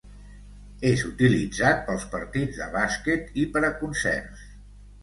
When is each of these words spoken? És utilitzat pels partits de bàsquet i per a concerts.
És 0.91 1.03
utilitzat 1.09 1.85
pels 1.91 2.09
partits 2.17 2.59
de 2.63 2.71
bàsquet 2.79 3.41
i 3.45 3.47
per 3.55 3.65
a 3.71 3.75
concerts. 3.85 4.47